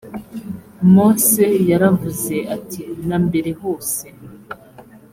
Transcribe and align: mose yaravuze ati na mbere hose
mose 0.93 1.43
yaravuze 1.71 2.35
ati 2.55 2.81
na 3.07 3.17
mbere 3.25 3.49
hose 3.61 4.05